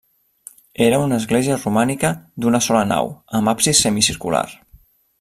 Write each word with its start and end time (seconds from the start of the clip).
Era 0.85 1.01
una 1.07 1.19
església 1.23 1.57
romànica 1.59 2.11
d'una 2.45 2.63
sola 2.69 2.83
nau, 2.95 3.13
amb 3.41 3.55
absis 3.57 3.87
semicircular. 3.89 4.47